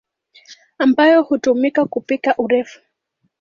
[0.77, 2.79] ambayo hutumika kupika urefu.